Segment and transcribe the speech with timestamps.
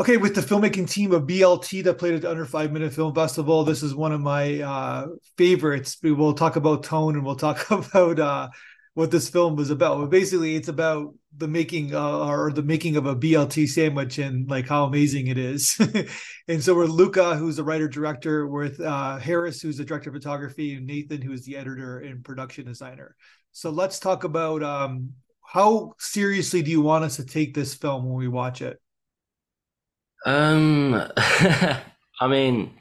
[0.00, 3.14] Okay, with the filmmaking team of BLT that played at the Under Five Minute Film
[3.14, 5.98] Festival, this is one of my uh, favorites.
[6.02, 8.48] We will talk about tone and we'll talk about uh,
[8.94, 9.98] what this film was about.
[9.98, 14.48] But basically, it's about the making uh, or the making of a BLT sandwich and
[14.48, 15.78] like how amazing it is.
[16.48, 20.16] and so we're Luca, who's the writer director, with uh, Harris, who's the director of
[20.16, 23.16] photography, and Nathan, who is the editor and production designer.
[23.52, 25.10] So let's talk about um,
[25.44, 28.80] how seriously do you want us to take this film when we watch it?
[30.26, 32.74] Um, I mean,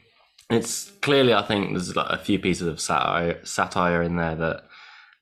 [0.49, 4.63] it's clearly I think there's like a few pieces of satire satire in there that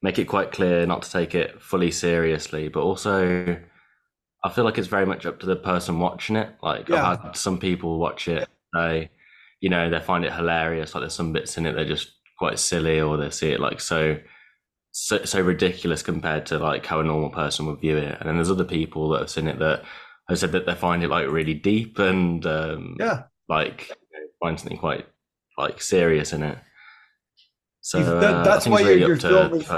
[0.01, 3.57] make it quite clear not to take it fully seriously, but also
[4.43, 6.49] I feel like it's very much up to the person watching it.
[6.61, 7.07] Like yeah.
[7.07, 9.09] I've had some people watch it, they
[9.59, 10.95] you know they find it hilarious.
[10.95, 13.81] Like there's some bits in it they're just quite silly, or they see it like
[13.81, 14.17] so
[14.91, 18.17] so, so ridiculous compared to like how a normal person would view it.
[18.19, 19.83] And then there's other people that have seen it that
[20.29, 24.27] I said that they find it like really deep and um, yeah, like you know,
[24.41, 25.05] find something quite
[25.57, 26.57] like serious in it.
[27.81, 29.69] So that, uh, that's why really your, your film is.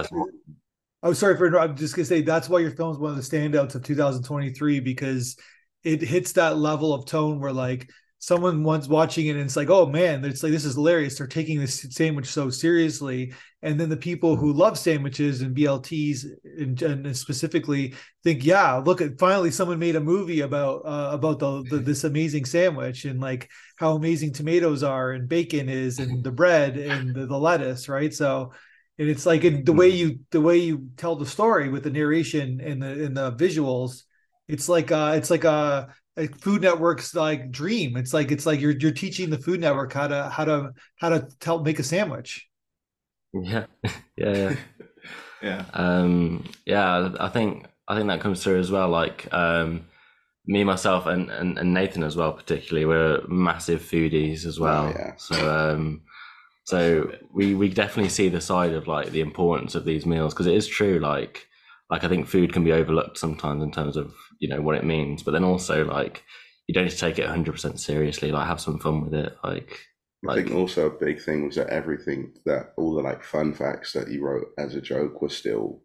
[1.01, 1.57] I'm sorry for.
[1.59, 4.79] I'm just gonna say that's why your film is one of the standouts of 2023
[4.79, 5.37] because
[5.83, 7.89] it hits that level of tone where like
[8.19, 11.17] someone once watching it and it's like, oh man, it's like this is hilarious.
[11.17, 13.33] They're taking this sandwich so seriously.
[13.61, 16.25] And then the people who love sandwiches and BLTs
[16.59, 21.39] and, and specifically think, yeah, look at finally someone made a movie about uh, about
[21.39, 26.23] the, the, this amazing sandwich and like how amazing tomatoes are and bacon is and
[26.23, 28.13] the bread and the, the lettuce, right?
[28.13, 28.51] So
[28.97, 31.89] and it's like in the way you the way you tell the story with the
[31.89, 34.03] narration and the and the visuals,
[34.49, 35.95] it's like uh it's like a like
[36.27, 37.97] Food Network's like dream.
[37.97, 41.09] It's like it's like you're you're teaching the Food Network how to how to how
[41.09, 42.47] to tell make a sandwich.
[43.33, 44.55] Yeah, yeah, yeah,
[45.41, 45.65] yeah.
[45.73, 48.89] Um, yeah, I think I think that comes through as well.
[48.89, 49.87] Like um,
[50.45, 54.87] me, myself, and, and and Nathan as well, particularly, we're massive foodies as well.
[54.87, 55.13] Oh, yeah.
[55.17, 56.01] So um,
[56.63, 60.47] so we we definitely see the side of like the importance of these meals because
[60.47, 60.99] it is true.
[60.99, 61.47] Like
[61.89, 64.85] like I think food can be overlooked sometimes in terms of you know what it
[64.85, 66.23] means but then also like
[66.67, 69.79] you don't need to take it 100% seriously like have some fun with it like
[70.27, 73.93] I think also a big thing was that everything that all the like fun facts
[73.93, 75.81] that you wrote as a joke was still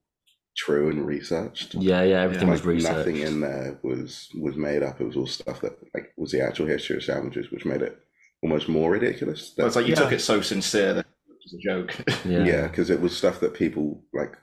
[0.56, 1.74] true and researched.
[1.74, 2.96] Yeah, yeah, everything like, was researched.
[2.96, 5.00] Nothing in there was was made up.
[5.00, 7.96] It was all stuff that like was the actual history of sandwiches, which made it
[8.42, 9.50] almost more ridiculous.
[9.50, 10.00] That, well, it's like you yeah.
[10.00, 11.94] took it so sincere that it was a joke.
[12.24, 14.36] Yeah, because yeah, it was stuff that people like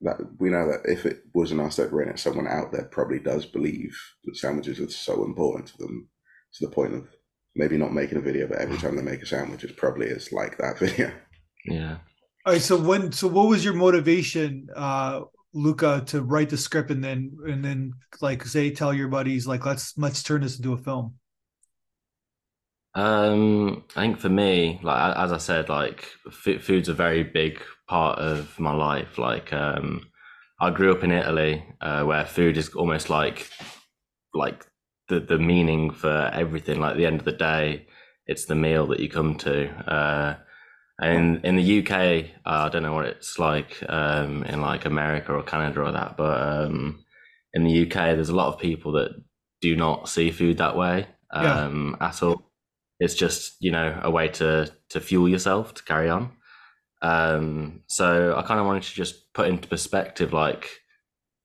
[0.00, 3.18] that we know that if it wasn't us that ran it, someone out there probably
[3.18, 6.08] does believe that sandwiches are so important to them
[6.54, 7.08] to the point of
[7.56, 10.32] maybe not making a video, but every time they make a sandwich, it probably is
[10.32, 11.12] like that video.
[11.64, 11.98] Yeah.
[12.46, 12.62] All right.
[12.62, 15.22] So when so what was your motivation, uh,
[15.52, 19.66] Luca, to write the script and then and then like say tell your buddies like
[19.66, 21.14] let's let's turn this into a film.
[22.94, 27.60] Um, I think for me, like as I said, like f- food's a very big
[27.88, 29.18] part of my life.
[29.18, 30.08] Like, um,
[30.60, 33.48] I grew up in Italy, uh, where food is almost like
[34.34, 34.66] like
[35.08, 36.80] the the meaning for everything.
[36.80, 37.86] Like, at the end of the day,
[38.26, 39.68] it's the meal that you come to.
[39.90, 40.36] Uh,
[41.00, 45.32] and in the UK, uh, I don't know what it's like um, in like America
[45.32, 47.04] or Canada or that, but um,
[47.54, 49.12] in the UK, there's a lot of people that
[49.60, 52.08] do not see food that way um, yeah.
[52.08, 52.50] at all.
[53.00, 56.32] It's just you know a way to to fuel yourself to carry on.
[57.02, 60.68] Um, so I kind of wanted to just put into perspective, like,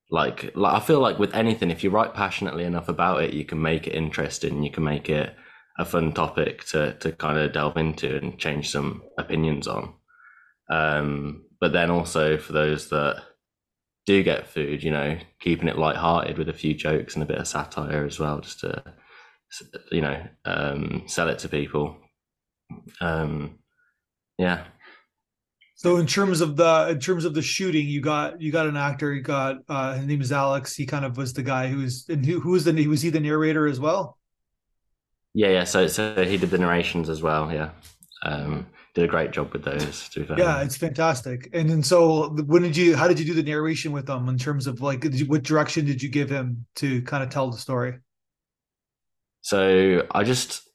[0.10, 3.46] like, like I feel like with anything, if you write passionately enough about it, you
[3.46, 4.64] can make it interesting.
[4.64, 5.36] You can make it
[5.80, 9.94] a fun topic to to kind of delve into and change some opinions on.
[10.70, 13.24] Um, but then also for those that
[14.06, 17.38] do get food, you know, keeping it light-hearted with a few jokes and a bit
[17.38, 18.84] of satire as well, just to
[19.92, 21.98] you know, um, sell it to people.
[23.02, 23.60] Um,
[24.38, 24.66] yeah.
[25.84, 28.78] So in terms of the in terms of the shooting, you got you got an
[28.78, 29.14] actor.
[29.14, 30.74] You got uh, his name is Alex.
[30.74, 33.20] He kind of was the guy who's and who who was the was he the
[33.20, 34.18] narrator as well?
[35.34, 35.64] Yeah, yeah.
[35.66, 37.52] So so he did the narrations as well.
[37.52, 37.72] Yeah.
[38.24, 38.66] Um,
[38.96, 40.08] did a great job with those.
[40.10, 40.40] To be fair.
[40.40, 41.50] Yeah, it's fantastic.
[41.52, 42.96] And then so when did you?
[42.96, 45.86] How did you do the narration with them in terms of like you, what direction
[45.86, 47.96] did you give him to kind of tell the story?
[49.42, 50.66] So I just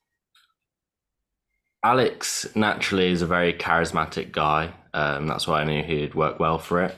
[1.82, 4.74] Alex naturally is a very charismatic guy.
[4.94, 6.96] Um, that's why I knew he'd work well for it.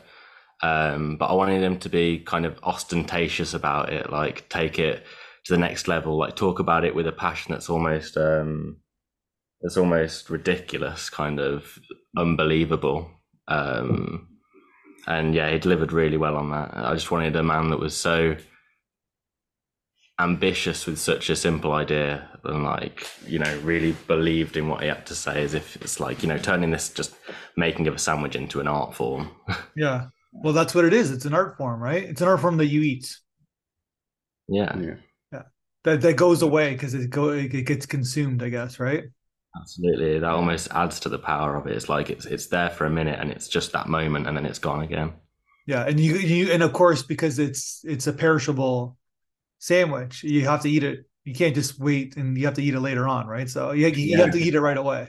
[0.62, 5.04] Um, but I wanted him to be kind of ostentatious about it, like take it
[5.44, 8.76] to the next level, like talk about it with a passion that's almost um,
[9.62, 11.78] that's almost ridiculous, kind of
[12.16, 13.10] unbelievable.
[13.48, 14.28] Um,
[15.06, 16.70] and yeah, he delivered really well on that.
[16.75, 18.37] I just wanted a man that was so
[20.20, 24.88] ambitious with such a simple idea and like you know really believed in what he
[24.88, 27.14] had to say as if it's like you know turning this just
[27.56, 29.31] making of a sandwich into an art form.
[29.76, 30.06] Yeah.
[30.32, 31.11] Well that's what it is.
[31.11, 32.05] It's an art form right?
[32.05, 33.17] It's an art form that you eat.
[34.49, 34.76] Yeah.
[34.78, 34.94] Yeah.
[35.32, 35.43] Yeah.
[35.84, 39.05] That that goes away because it go it gets consumed i guess right?
[39.61, 40.19] Absolutely.
[40.19, 41.75] That almost adds to the power of it.
[41.75, 44.46] It's like it's it's there for a minute and it's just that moment and then
[44.46, 45.12] it's gone again.
[45.66, 45.84] Yeah.
[45.87, 48.96] And you you and of course because it's it's a perishable
[49.60, 51.06] sandwich, you have to eat it.
[51.24, 53.48] You can't just wait and you have to eat it later on, right?
[53.48, 54.24] So you, you yeah.
[54.24, 55.08] have to eat it right away.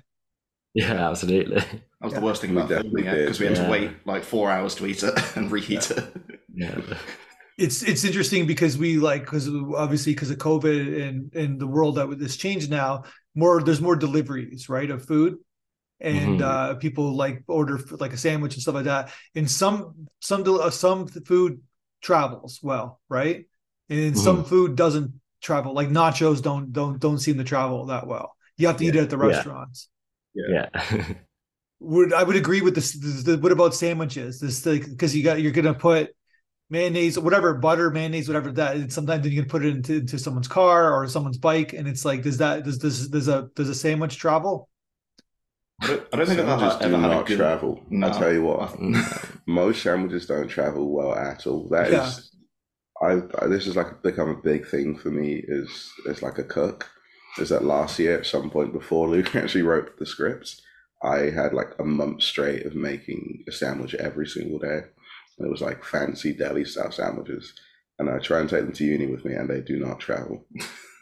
[0.74, 1.56] Yeah, absolutely.
[1.56, 2.20] That was yeah.
[2.20, 3.64] the worst thing about filming it because we had yeah.
[3.66, 6.04] to wait like four hours to eat it and reheat it.
[6.54, 6.80] Yeah.
[7.58, 11.96] It's it's interesting because we like because obviously because of COVID and and the world
[11.96, 13.04] that this changed now
[13.36, 15.38] more there's more deliveries right of food
[16.00, 16.44] and mm-hmm.
[16.44, 19.12] uh, people like order like a sandwich and stuff like that.
[19.36, 21.62] And some some some food
[22.02, 23.46] travels well, right?
[23.92, 24.24] And mm-hmm.
[24.24, 25.12] some food doesn't
[25.42, 28.90] travel like nachos don't don't don't seem to travel that well you have to yeah.
[28.90, 29.90] eat it at the restaurants
[30.34, 31.04] yeah, yeah.
[31.80, 35.42] would i would agree with this, this, this what about sandwiches this because you got
[35.42, 36.10] you're gonna put
[36.70, 40.48] mayonnaise whatever butter mayonnaise whatever that and sometimes you can put it into, into someone's
[40.48, 43.76] car or someone's bike and it's like does that does does does a does a
[43.76, 44.70] sandwich travel
[45.84, 47.38] I don't, I don't think sandwiches do not good...
[47.38, 47.84] travel.
[47.90, 48.06] No.
[48.06, 48.78] I'll tell you what,
[49.48, 51.68] most sandwiches don't travel well at all.
[51.70, 52.08] That yeah.
[52.08, 52.32] is
[53.02, 56.44] I, I, this is like become a big thing for me is as like a
[56.44, 56.90] cook.
[57.40, 60.62] Is that last year at some point before Luke actually wrote the scripts
[61.04, 64.82] I had like a month straight of making a sandwich every single day.
[65.38, 67.54] And it was like fancy deli style sandwiches.
[67.98, 70.46] And I try and take them to uni with me and they do not travel.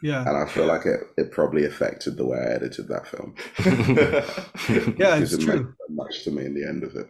[0.02, 0.20] Yeah.
[0.26, 3.34] And I feel like it, it probably affected the way I edited that film.
[4.98, 5.74] Yeah it's it true.
[5.88, 7.08] much to me in the end of it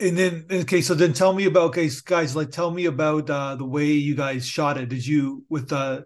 [0.00, 3.54] and then okay so then tell me about okay guys like tell me about uh
[3.54, 6.00] the way you guys shot it did you with uh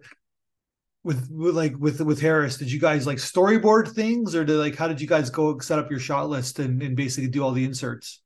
[1.03, 4.75] with, with like with with harris did you guys like storyboard things or did like
[4.75, 7.51] how did you guys go set up your shot list and, and basically do all
[7.51, 8.21] the inserts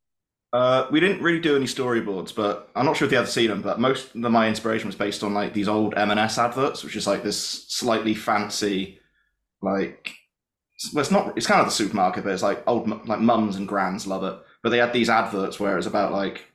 [0.51, 3.49] uh, we didn't really do any storyboards, but I'm not sure if you ever seen
[3.49, 3.61] them.
[3.61, 7.05] But most of my inspiration was based on like these old M&S adverts, which is
[7.05, 8.99] like this slightly fancy,
[9.61, 10.15] like
[10.93, 11.37] well, it's not.
[11.37, 14.39] It's kind of the supermarket, but it's like old like mums and grands love it.
[14.61, 16.45] But they had these adverts where it's about like,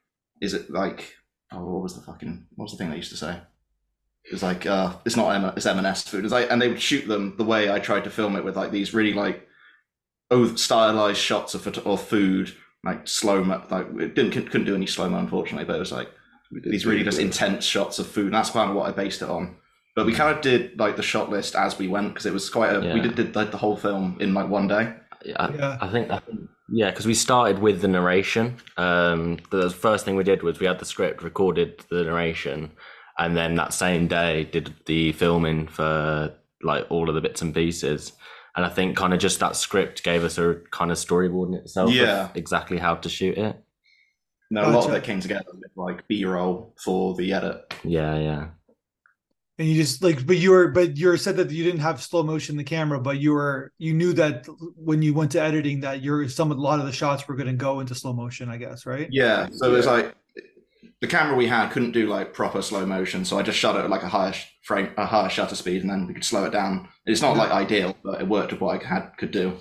[0.41, 1.15] is it like,
[1.53, 3.41] oh, what was the fucking, what was the thing they used to say?
[4.25, 6.25] It was like, uh, it's not M, it's M&S food.
[6.25, 8.57] It's like, and they would shoot them the way I tried to film it with
[8.57, 9.47] like these really like,
[10.31, 12.55] oh, stylized shots of of food,
[12.85, 13.63] like slow mo.
[13.71, 16.11] Like it didn't couldn't do any slow mo unfortunately, but it was like
[16.51, 18.27] these really just intense shots of food.
[18.27, 19.57] And that's kind of what I based it on.
[19.95, 20.17] But we mm.
[20.17, 22.85] kind of did like the shot list as we went because it was quite a.
[22.85, 22.95] Yeah.
[22.95, 24.95] We did, did like the whole film in like one day.
[25.25, 25.79] Yeah, yeah.
[25.81, 28.57] I think I think yeah, because we started with the narration.
[28.77, 32.73] Um, the first thing we did was we had the script, recorded the narration,
[33.19, 37.55] and then that same day did the filming for like all of the bits and
[37.55, 38.13] pieces.
[38.57, 41.55] And I think kind of just that script gave us a kind of storyboard in
[41.55, 41.91] itself.
[41.91, 43.57] Yeah, exactly how to shoot it.
[44.51, 47.75] No, a lot of it came together with like B roll for the edit.
[47.83, 48.47] Yeah, yeah
[49.59, 52.03] and you just like but you were but you were said that you didn't have
[52.03, 54.47] slow motion in the camera but you were you knew that
[54.77, 57.47] when you went to editing that you're some a lot of the shots were going
[57.47, 59.79] to go into slow motion i guess right yeah so yeah.
[59.79, 60.15] it's like
[61.01, 63.85] the camera we had couldn't do like proper slow motion so i just shot it
[63.85, 66.51] at like a higher frame a higher shutter speed and then we could slow it
[66.51, 67.43] down it's not yeah.
[67.43, 69.57] like ideal but it worked with what i had could do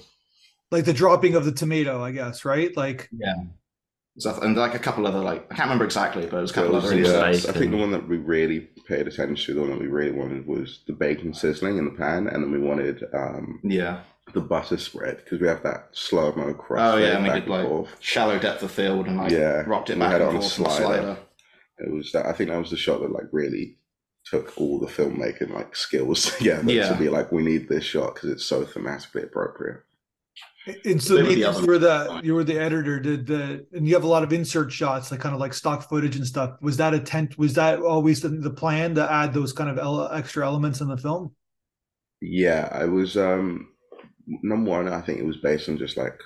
[0.71, 3.35] like the dropping of the tomato i guess right like yeah
[4.17, 6.53] so, and like a couple other like I can't remember exactly, but it was a
[6.53, 6.95] couple other.
[6.95, 9.87] Yeah, I think the one that we really paid attention to, the one that we
[9.87, 14.01] really wanted was the bacon sizzling in the pan, and then we wanted um yeah
[14.33, 16.93] the butter spread because we have that slow mo cross.
[16.93, 17.89] Oh yeah, and we did like forth.
[17.99, 20.43] shallow depth of field and like yeah, rocked it back we had and it on
[20.43, 20.83] a slider.
[20.83, 21.17] slider.
[21.79, 23.77] It was that I think that was the shot that like really
[24.25, 26.89] took all the filmmaking like skills together yeah.
[26.89, 29.81] to be like we need this shot because it's so thematically appropriate.
[30.85, 32.99] And so Nathan, you were the you were the editor.
[32.99, 35.89] Did the and you have a lot of insert shots, like kind of like stock
[35.89, 36.51] footage and stuff.
[36.61, 37.37] Was that a tent?
[37.37, 40.87] Was that always the, the plan to add those kind of ele- extra elements in
[40.87, 41.35] the film?
[42.21, 43.73] Yeah, I was um
[44.41, 44.87] number one.
[44.87, 46.19] I think it was based on just like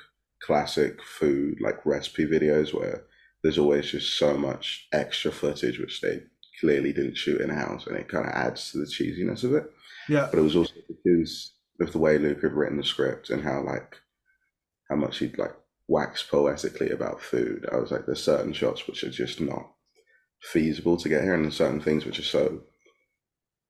[0.44, 3.06] classic food, like recipe videos, where
[3.42, 6.22] there's always just so much extra footage which they
[6.60, 9.64] clearly didn't shoot in house, and it kind of adds to the cheesiness of it.
[10.08, 13.44] Yeah, but it was also because of the way Luke had written the script and
[13.44, 13.96] how like
[14.90, 15.56] how much he'd like
[15.88, 17.68] wax poetically about food.
[17.72, 19.72] I was like, there's certain shots which are just not
[20.42, 22.62] feasible to get here, and there's certain things which are so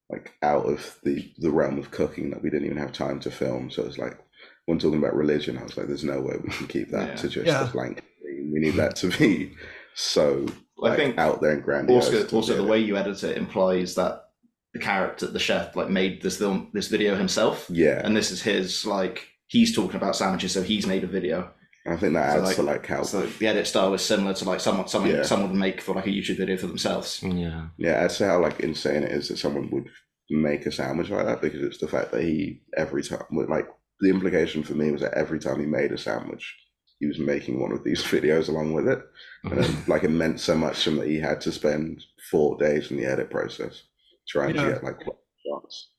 [0.09, 3.31] like out of the the realm of cooking that we didn't even have time to
[3.31, 3.69] film.
[3.69, 4.17] So it's like
[4.65, 7.15] when talking about religion, I was like, there's no way we can keep that yeah.
[7.15, 7.67] to just yeah.
[7.67, 8.03] a blank.
[8.23, 9.53] We need that to be
[9.97, 10.45] so
[10.77, 12.05] like, I think out there and grandiose.
[12.05, 14.25] Also, also the way you edit it implies that
[14.73, 18.43] the character, the chef, like made this film, this video himself, Yeah, and this is
[18.43, 21.51] his like he's talking about sandwiches, so he's made a video.
[21.85, 24.33] I think that So, adds like- to like how So the edit style was similar
[24.33, 25.23] to like someone someone Yeah.
[25.23, 27.23] someone would make for like a YouTube video for themselves.
[27.23, 27.67] Yeah.
[27.77, 29.85] yeah, adds to how like insane it is that someone would
[30.29, 33.67] make a sandwich like that because it's the fact that he every time like
[34.01, 36.55] the implication for me was that every time he made a sandwich,
[36.99, 38.99] he was making one of these videos along with it,
[39.45, 42.03] and then, um, like it meant so much to him that he had to spend
[42.29, 43.83] four days in the edit process
[44.27, 44.65] trying Yeah.
[44.65, 44.99] to get like
[45.47, 45.89] shots.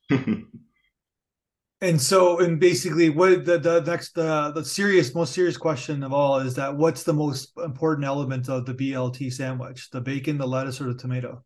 [1.81, 6.13] And so, and basically, what the the next uh, the serious, most serious question of
[6.13, 9.89] all is that what's the most important element of the BLT sandwich?
[9.91, 11.45] The bacon, the lettuce, or the tomato?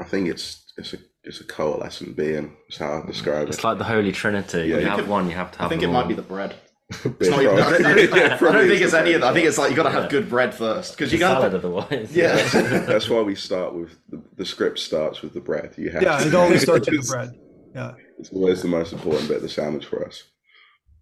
[0.00, 2.56] I think it's it's a it's a coalescent being.
[2.68, 3.58] Is how I describe It's it.
[3.58, 4.58] It's like the Holy Trinity.
[4.58, 6.06] Yeah, you you have could- one, you have to have I think them it might
[6.08, 6.54] be the bread.
[7.04, 9.30] It's not even, I, don't, I don't- Yeah, I don't think it's any of that.
[9.30, 10.08] I think it's like you got to have Yeah.
[10.10, 11.58] good bread first because you It's a got salad to.
[11.58, 12.16] otherwise.
[12.16, 12.36] Yeah.
[12.86, 15.74] That's why we start with the, the script starts with the bread.
[15.76, 17.30] You have Yeah, to- it always starts with the bread.
[17.78, 17.92] Yeah.
[18.18, 20.24] It's always the most important bit of the sandwich for us.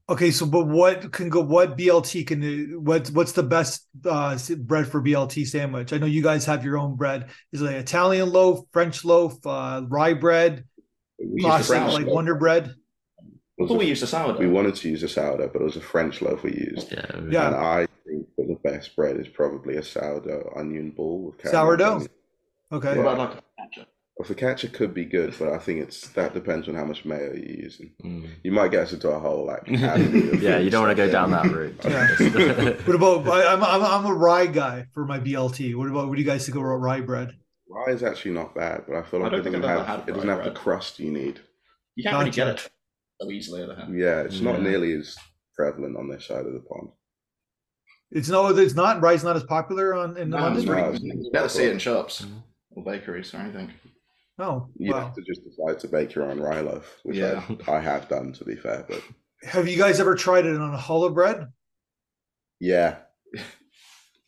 [0.09, 1.40] Okay, so but what can go?
[1.40, 3.09] What BLT can do- what?
[3.09, 5.92] What's the best uh, bread for BLT sandwich?
[5.92, 7.30] I know you guys have your own bread.
[7.52, 10.64] Is it like Italian loaf, French loaf, uh, rye bread,
[11.40, 12.14] classic like loaf.
[12.14, 12.64] Wonder Bread?
[13.59, 14.38] It was Before a- we used a sourdough.
[14.38, 16.92] we wanted to use a sourdough, but it was a French loaf we used.
[16.92, 17.06] Yeah.
[17.30, 17.47] Yeah.
[17.49, 21.52] And I think that the best bread is probably a sourdough onion ball with caramel
[21.62, 21.95] Sourdough?
[21.95, 22.11] onion.
[22.71, 23.45] Okay, What about like a ketchup?
[24.17, 27.35] Well, focaccia could be good, but I think it's that depends on how much mayo
[27.35, 27.93] you're using.
[28.03, 28.27] Mm.
[28.43, 31.29] You might get us into a whole like yeah, you don't want to go stuff
[31.29, 31.79] down that route.
[31.85, 32.71] Yeah.
[32.87, 33.29] What about?
[33.29, 35.77] I, I'm I'm I'm a rye guy for my BLT.
[35.77, 36.09] What about?
[36.09, 37.37] What do you guys think about rye bread?
[37.69, 40.01] Rye is actually not bad, but I feel like don't it doesn't I've ever have
[40.01, 41.41] had it doesn't rye have the crust you need.
[41.95, 42.71] You can't really get it
[43.21, 43.95] so easily over here.
[43.95, 45.15] Yeah, it's not nearly as
[45.55, 46.89] prevalent on this side of the pond.
[48.11, 49.03] It's no, it's not.
[49.03, 50.63] Rye's not as popular on in No, London.
[50.63, 52.43] it's No, you better see it in shops Mhm.
[52.71, 53.73] or bakeries or anything.
[54.38, 55.00] Oh, You wow.
[55.07, 57.43] have to just decide to bake your own rye loaf, which Yeah.
[57.66, 58.85] I, I have done to be fair.
[58.88, 59.02] But
[59.43, 61.49] Have you guys ever tried it on a challah bread?
[62.61, 62.97] yeah,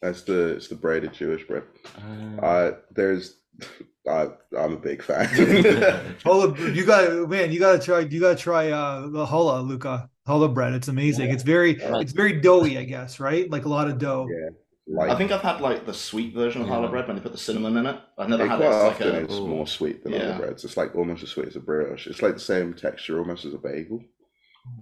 [0.02, 1.64] that's the it's the braided Jewish bread.
[1.96, 3.36] Um, I there's
[4.08, 5.26] I I'm a big fan.
[6.22, 8.00] Challah, you got man, you gotta try.
[8.00, 10.08] You gotta try uh, the challah, Luca.
[10.26, 10.74] Challah bread.
[10.74, 11.30] It's amazing.
[11.30, 12.00] It's very, Yeah.
[12.00, 13.50] it's very doughy, I guess, right?
[13.50, 14.28] Like a lot of dough.
[14.30, 14.50] yeah,
[14.90, 16.74] like I think I've had like the sweet version of Yeah.
[16.74, 18.00] challah bread when they put the cinnamon in it.
[18.16, 19.16] I've never it had quite it as like a.
[19.24, 20.18] it's more sweet than Yeah.
[20.20, 20.64] other breads.
[20.64, 22.06] It's like almost as sweet as a brioche.
[22.06, 24.02] It's like the same texture almost as a bagel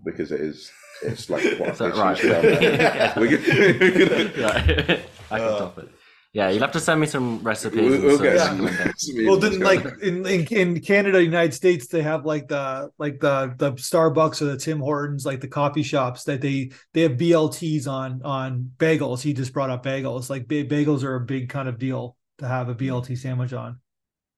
[0.04, 0.70] because it is.
[1.02, 2.22] It's like what Is that right?
[2.22, 3.40] used to- We can-
[3.80, 5.88] we can- Yeah, I can Uh, top it.
[6.36, 7.80] Yeah, you'll have to send me some recipes.
[8.02, 8.36] We'll, and some Yeah.
[8.44, 9.26] some recommendations.
[9.26, 13.54] Well, then, like in, in in Canada, United States, they have like the like the
[13.56, 17.88] the Starbucks or the Tim Hortons, like the coffee shops that they they have BLTs
[17.88, 19.22] on on bagels.
[19.22, 20.28] He just brought up bagels.
[20.28, 23.80] Like bagels are a big kind of deal to have a BLT sandwich on.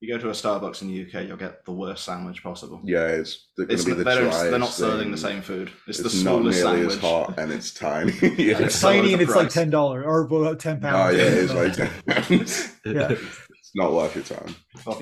[0.00, 2.81] You go to a Starbucks in the UK, you'll get the worst sandwich possible.
[2.85, 5.43] Yeah, it's going It's to be the they don't, driest they're not serving the same
[5.43, 5.73] food.
[5.88, 6.95] It's, It's, the not smallest nearly sandwich.
[6.97, 8.12] as hot and it's tiny.
[8.38, 8.59] yeah.
[8.61, 11.17] It's so tiny and the it's like ten dollars or about ten Oh pounds.
[11.17, 11.52] yeah, it's
[12.09, 13.11] like it's Yeah.
[13.11, 14.55] It's not worth your time.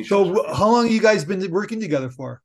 [0.06, 2.42] So, how long you guys been working together for?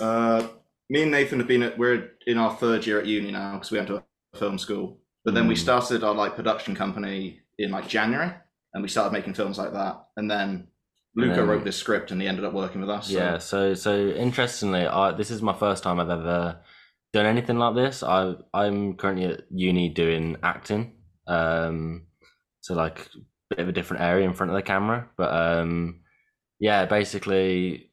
[0.00, 0.48] Uh,
[0.90, 3.70] me and Nathan have been at, we're in our third year at uni now because
[3.70, 3.96] we went to
[4.34, 4.98] a film school.
[5.24, 5.58] But then we Mm.
[5.58, 8.32] started our like production company in like January,
[8.74, 10.04] and we started making films like that.
[10.16, 10.68] And then
[11.16, 13.08] Luca then- wrote this script, and he ended up working with us.
[13.08, 16.60] so- Yeah, so so interestingly, I this is my first time I've ever
[17.12, 18.02] done anything like this.
[18.02, 20.96] I I'm currently at uni doing acting.
[21.26, 22.06] Um
[22.60, 23.08] so like
[23.50, 26.00] bit of a different area in front of the camera, but um
[26.60, 27.90] yeah, basically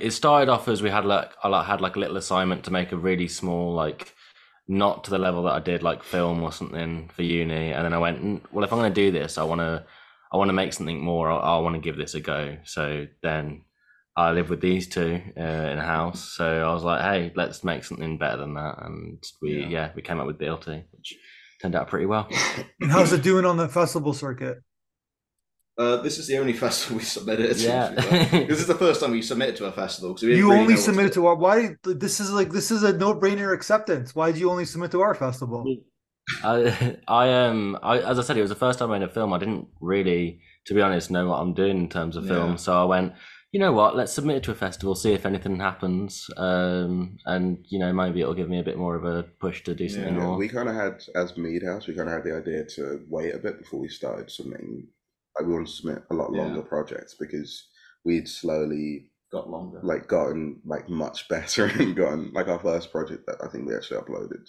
[0.00, 2.70] it started off as we had like I like had like a little assignment to
[2.72, 4.14] make a really small like
[4.70, 7.92] not to the level that I did like film or something for uni and then
[7.92, 9.84] I went "Mm, well if I'm going to do this I want to
[10.32, 11.28] I want to make something more.
[11.28, 12.56] I, I want to give this a go.
[12.62, 13.62] So then
[14.16, 15.40] I live with these two uh,
[15.72, 16.36] in a house.
[16.36, 18.76] So I was like, hey, let's make something better than that.
[18.84, 19.68] And we, Yeah.
[19.68, 21.16] yeah, we came up with BLT, which
[21.60, 22.28] turned out pretty well.
[22.80, 24.58] And how's it doing on the festival circuit?
[25.82, 27.62] Uh, this is the only festival we submitted to.
[27.64, 27.88] Yeah.
[28.50, 30.08] this is the first time we submitted to a festival.
[30.14, 31.20] 'cause we You really only submitted do.
[31.20, 31.36] to our.
[31.36, 31.56] Why?
[32.04, 34.14] This is like this is a no brainer acceptance.
[34.14, 35.60] Why did you only submit to our festival?
[36.44, 39.12] I, I um, I, as I said, it was the first time I made a
[39.12, 39.32] film.
[39.32, 40.24] I didn't really,
[40.66, 42.30] to be honest, know what I'm doing in terms of Yeah.
[42.34, 42.58] film.
[42.58, 43.14] So I went,
[43.52, 43.96] you know what?
[43.96, 48.20] Let's submit it to a festival, see if anything happens, um, and you know maybe
[48.20, 50.36] it'll give me a bit more of a push to do something Yeah, Yeah, more.
[50.36, 53.38] we kind of had as Meadhaus, we kind of had the idea to wait a
[53.38, 54.86] bit before we started submitting.
[55.40, 56.42] Like we wanted to submit a lot Yeah.
[56.42, 57.66] longer projects because
[58.04, 59.80] we'd slowly Got longer.
[59.82, 63.74] like gotten like much better and gotten like our first project that I think we
[63.74, 64.46] actually uploaded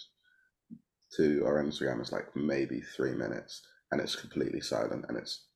[1.16, 5.46] to our Instagram is like maybe three minutes and it's completely silent and it's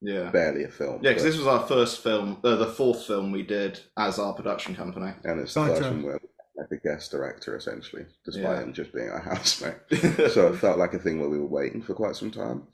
[0.00, 0.30] Yeah.
[0.30, 1.00] barely a film.
[1.02, 4.34] Yeah, because this was our first film, uh, the fourth film we did as our
[4.34, 5.12] production company.
[5.24, 6.18] and it's the first one where
[6.56, 8.62] like a guest director essentially, despite Yeah.
[8.62, 9.76] him just being our housemate.
[10.32, 12.66] so it felt like a thing where we were waiting for quite some time.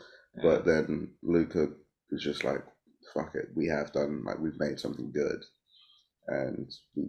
[0.43, 1.69] But then Luca
[2.11, 2.65] was just like,
[3.15, 5.43] "Fuck it, we have done like we've made something good,"
[6.29, 7.05] and we,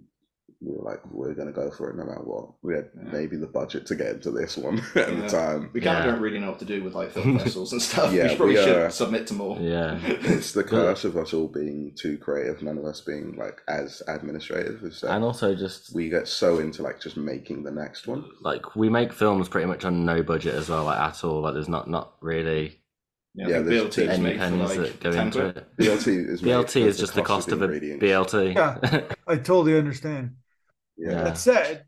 [0.61, 3.11] we were like, "We're gonna go for it no matter what." We had Yeah.
[3.11, 5.21] maybe the budget to get into this one at Yeah.
[5.21, 5.69] the time.
[5.73, 6.11] we kind of Yeah.
[6.11, 8.11] don't really know what to do with like film festivals and stuff.
[8.13, 9.59] Yeah, we probably we, should uh, submit to more.
[9.59, 9.99] Yeah.
[10.05, 14.01] It's the curse of us all being too creative, none of us being like as
[14.07, 14.83] administrative.
[14.83, 18.25] Is that And also just we get so into like just making the next one.
[18.41, 21.41] like we make films pretty much on no budget as well, like at all.
[21.41, 22.79] Like there's not not really
[23.37, 25.77] Yeah, I Yeah, think there's- BLT is any made for like that go into it.
[25.77, 27.67] BLT is BLT is just the cost of a.
[27.67, 28.55] BLT.
[28.55, 29.13] Yeah.
[29.27, 30.35] I totally understand.
[30.97, 31.11] Yeah.
[31.11, 31.23] Yeah.
[31.23, 31.83] That said,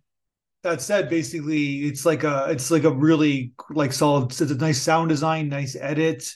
[0.62, 4.30] that said, basically, it's like a it's like a really like solid.
[4.30, 6.32] It's a nice sound design, nice edit.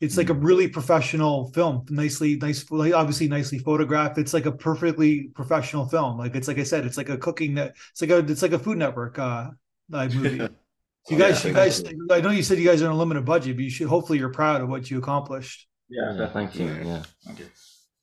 [0.00, 4.18] It's like a really professional film, nicely, nice, like obviously nicely photographed.
[4.18, 6.18] It's like a perfectly professional film.
[6.18, 8.52] Like it's like I said, it's like a cooking that It's like a it's like
[8.52, 9.50] a Food Network uh,
[9.92, 10.48] uh movie.
[11.08, 12.18] You guys, oh, Yeah, you thank guys.
[12.18, 13.86] I know you said you guys are on a limited budget, but you should.
[13.88, 15.68] Hopefully, you're proud of what you accomplished.
[15.88, 16.66] Yeah, Yeah, thank you.
[16.66, 16.82] Yeah.
[16.84, 17.02] Yeah.
[17.24, 17.46] Thank you.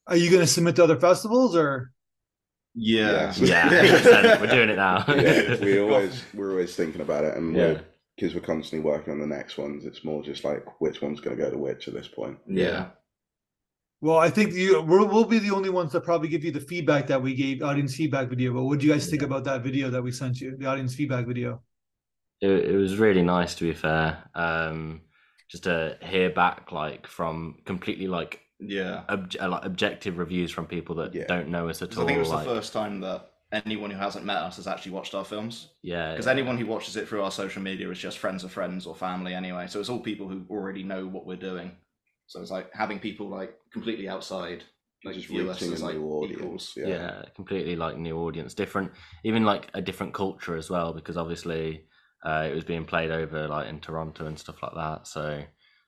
[0.07, 1.91] Are you going to submit to other festivals or?
[2.75, 3.33] Yeah.
[3.37, 3.69] Yeah,
[3.99, 4.41] 100%.
[4.41, 5.03] we're doing it now.
[5.09, 7.63] yeah, we always we're always thinking about it, and Yeah.
[7.73, 7.81] we're
[8.15, 9.85] because we're constantly working on the next ones.
[9.85, 12.37] It's more just like which one's going to go to which at this point.
[12.47, 12.89] Yeah.
[14.01, 16.59] Well, I think you we'll, we'll be the only ones that probably give you the
[16.59, 18.53] feedback that we gave audience feedback video.
[18.53, 19.27] But what do you guys think Yeah.
[19.27, 21.61] about that video that we sent you, the audience feedback video?
[22.43, 24.23] It, it was really nice to be fair.
[24.35, 25.01] Um,
[25.49, 29.03] just to hear back like from completely like Yeah.
[29.09, 31.25] ob- uh, like objective reviews from people that Yeah.
[31.27, 32.03] don't know us at all.
[32.03, 34.67] I think it was like, the first time that anyone who hasn't met us has
[34.67, 35.69] actually watched our films.
[35.83, 38.87] yeah, Because anyone who watches it through our social media is just friends of friends
[38.87, 39.67] or family anyway.
[39.67, 41.71] So it's all people who already know what we're doing.
[42.25, 44.63] So it's like having people like completely outside
[45.05, 46.41] like just view us reaching as a like new audience.
[46.41, 46.73] equals.
[46.77, 46.87] Yeah.
[46.87, 47.21] yeah.
[47.35, 48.91] completely like new audience, different,
[49.23, 51.85] even like a different culture as well, because obviously
[52.23, 55.07] uh, it was being played over like in Toronto and stuff like that.
[55.07, 55.43] So,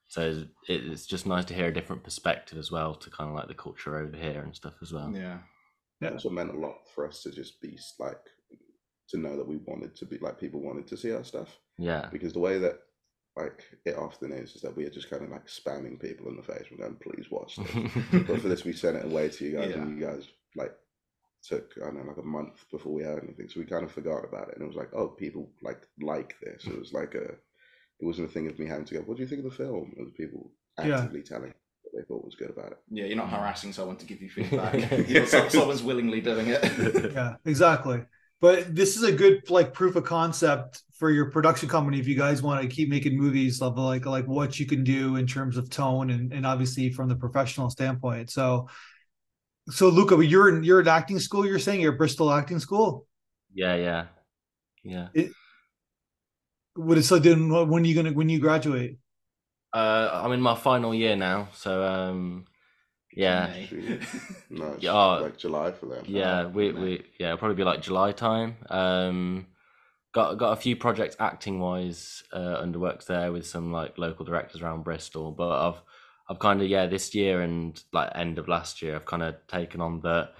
[0.07, 3.35] so it, it's just nice to hear a different perspective as well to kind of
[3.35, 5.11] like the culture over here and stuff as well.
[5.13, 5.39] Yeah.
[6.01, 6.09] Yeah.
[6.09, 8.19] It also meant a lot for us to just be like
[9.09, 12.09] to know that we wanted to be like people wanted to see our stuff Yeah,
[12.11, 12.79] because the way that
[13.37, 16.37] like it often is is that we are just kind of like spamming people in
[16.37, 16.65] the face.
[16.71, 17.71] We're going, please watch this.
[18.27, 20.73] but for this, we sent it away to you guys, and you guys like
[21.47, 23.91] took I don't know like a month before we had anything, so we kind of
[23.91, 26.65] forgot about it, and it was like, oh, people like like this.
[26.65, 27.23] It was like a,
[27.99, 29.57] it wasn't a thing of me having to go, what do you think of the
[29.57, 29.93] film?
[29.97, 30.51] It was people
[30.83, 30.97] Yeah.
[30.97, 32.77] actively telling what they thought was good about it.
[32.89, 33.35] Yeah, you're not mm-hmm.
[33.35, 34.91] harassing someone to give you feedback.
[35.09, 36.63] You're- someone's willingly doing it.
[37.13, 38.03] Yeah, exactly.
[38.41, 42.17] But this is a good like proof of concept for your production company if you
[42.17, 45.57] guys want to keep making movies of like like what you can do in terms
[45.57, 48.29] of tone and, and obviously from the professional standpoint.
[48.29, 48.67] So
[49.69, 53.07] so Luca, you're in you're in acting school, you're saying you're at Bristol Acting School?
[53.53, 54.05] yeah, yeah,
[54.83, 55.07] yeah.
[56.75, 58.97] What is so then when are you gonna when you graduate?
[59.73, 62.45] Uh, I'm in my final year now, so um,
[63.13, 63.53] yeah,
[64.49, 64.93] No, it's Yeah.
[64.93, 66.05] like July for them.
[66.07, 66.81] yeah, we, no.
[66.81, 68.55] we yeah, it'll probably be like July time.
[68.69, 69.47] Um,
[70.13, 74.25] got got a few projects acting wise uh, under works there with some like local
[74.25, 75.81] directors around Bristol, but I've
[76.29, 79.35] I've kind of yeah this year and like end of last year I've kind of
[79.47, 80.33] taken on that.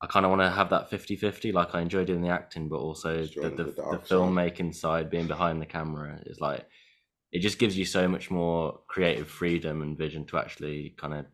[0.00, 1.52] I kind of want to have that 50-50.
[1.52, 4.34] Like I enjoy doing the acting, but also the the, the the dark side.
[4.34, 6.66] filmmaking side, being behind the camera is like
[7.32, 11.26] it just gives you so much more creative freedom and vision to actually kind of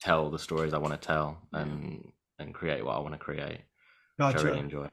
[0.00, 3.60] tell the stories I want to tell and and create what I want to create,
[4.22, 4.46] which I Gotcha.
[4.46, 4.88] really enjoy.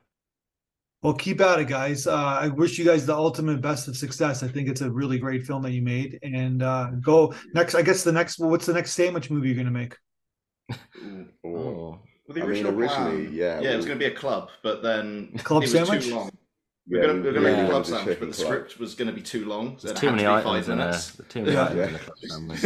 [1.03, 2.07] Well, keep at it, guys.
[2.07, 4.41] Uh, I wish you guys the ultimate best of success.
[4.41, 6.17] I think it's a really great film that you made.
[6.23, 7.75] And uh, go next.
[7.75, 8.39] I guess the next.
[8.39, 9.95] What's the next sandwich movie you're gonna make?
[10.71, 14.11] Oh, Well, the I mean, original originally, plan, yeah, yeah, it was going to be
[14.11, 16.05] a club, but then Club it was sandwich?
[16.05, 16.31] too long.
[16.87, 17.57] yeah, We're going to, we're going to yeah.
[17.57, 18.47] make a club sandwich, but the club.
[18.47, 19.77] script was going to be too long.
[19.77, 20.87] So there's it too had many to be items five in there.
[20.87, 21.21] minutes.
[21.27, 21.63] Too many Yeah.
[21.65, 21.85] items Yeah.
[21.87, 22.61] in the club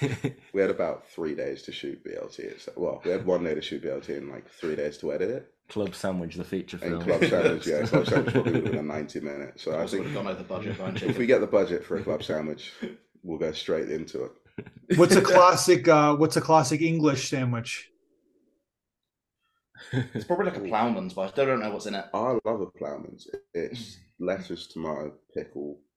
[0.00, 0.34] sandwich.
[0.52, 2.40] We had about three days to shoot BLT.
[2.40, 5.30] It's, well, we had one day to shoot BLT and like three days to edit
[5.30, 5.52] it.
[5.72, 7.18] Club Sandwich, the feature And film.
[7.18, 9.62] Club Sandwich, yeah, Club Sandwich probably would have been a 90 minutes.
[9.64, 11.84] So I Also would think have gone over budget buying if we get the budget
[11.84, 12.72] for a Club Sandwich,
[13.22, 14.32] we'll go straight into it.
[14.96, 15.88] What's a classic?
[15.88, 17.88] Uh, what's a classic English sandwich?
[20.14, 22.04] It's probably like a ploughman's, but I still don't know what's in it.
[22.14, 23.26] I love a ploughman's.
[23.54, 25.91] It's lettuce, tomato, pickle, che-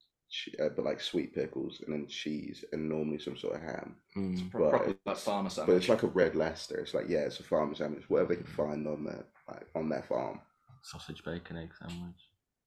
[0.60, 3.96] uh, but like sweet pickles, and then cheese, and normally some sort of ham.
[4.18, 4.52] Mm.
[4.52, 5.68] Pro- Probably But like farmer sandwich.
[5.74, 6.78] But it's like a red Leicester.
[6.80, 9.90] It's like yeah, it's a farmer sandwich, whatever they can find on their like on
[9.90, 10.40] their farm.
[10.84, 12.16] Sausage, bacon, egg sandwich.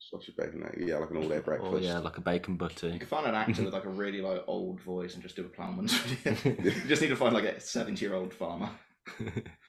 [0.01, 0.83] Sausage bacon, egg.
[0.89, 1.73] yeah, like an all-day breakfast.
[1.73, 2.89] Or yeah, like a bacon butter.
[2.89, 5.45] You can find an actor with like a really like old voice and just do
[5.45, 5.93] a Plowman's
[6.25, 6.37] one.
[6.65, 8.71] you just need to find like a seventy-year-old farmer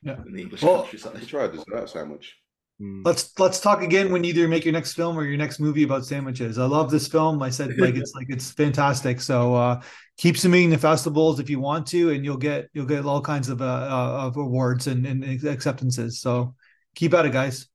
[0.04, 0.17] Yeah.
[0.28, 1.28] in the English Well- You countryside.
[1.28, 2.38] try a dessert sandwich.
[2.81, 3.01] Mm.
[3.05, 5.83] Let's let's talk again when you either make your next film or your next movie
[5.83, 6.57] about sandwiches.
[6.57, 7.41] I love this film.
[7.43, 9.19] I said like it's like it's fantastic.
[9.19, 9.81] So uh
[10.17, 13.49] keep submitting the festivals if you want to, and you'll get you'll get all kinds
[13.49, 16.21] of uh, uh of awards and, and acceptances.
[16.21, 16.55] So
[16.95, 17.67] keep at it, guys.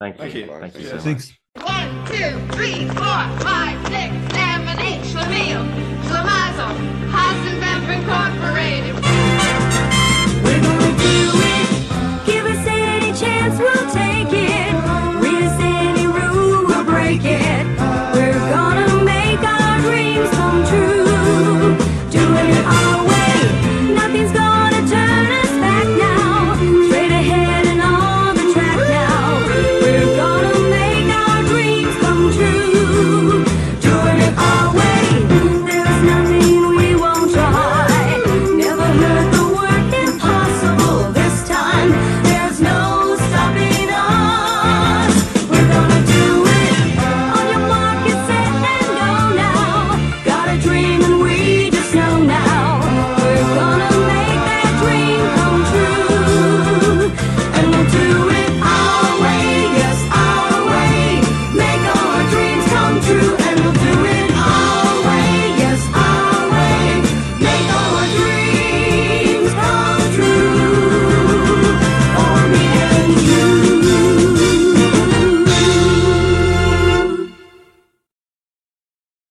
[0.00, 0.22] Thank you.
[0.22, 0.46] Thank you.
[0.46, 0.94] Thank you so Yeah.
[0.94, 1.04] much.
[1.04, 1.32] Thanks.
[1.62, 5.62] One, two, three, four, five, six, seven, eight, schlemiel,
[6.04, 7.10] schlemazel,